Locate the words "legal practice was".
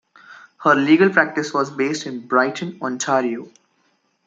0.73-1.69